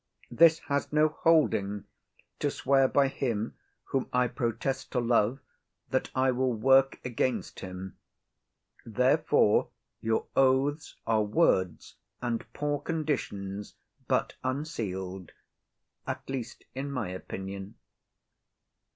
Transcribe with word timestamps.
This 0.31 0.57
has 0.67 0.91
no 0.91 1.09
holding, 1.09 1.83
To 2.39 2.49
swear 2.49 2.87
by 2.87 3.07
him 3.07 3.53
whom 3.83 4.09
I 4.11 4.29
protest 4.29 4.91
to 4.93 4.99
love 4.99 5.37
That 5.91 6.09
I 6.15 6.31
will 6.31 6.53
work 6.55 6.99
against 7.05 7.59
him. 7.59 7.97
Therefore 8.83 9.69
your 10.01 10.25
oaths 10.35 10.95
Are 11.05 11.21
words 11.21 11.97
and 12.19 12.51
poor 12.51 12.79
conditions; 12.79 13.75
but 14.07 14.33
unseal'd,— 14.43 15.33
At 16.07 16.27
least 16.27 16.63
in 16.73 16.89
my 16.91 17.09
opinion. 17.09 17.75